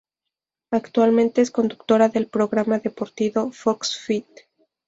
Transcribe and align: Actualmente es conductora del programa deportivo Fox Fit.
Actualmente 0.71 1.41
es 1.41 1.51
conductora 1.51 2.09
del 2.09 2.25
programa 2.27 2.79
deportivo 2.79 3.51
Fox 3.51 3.99
Fit. 3.99 4.25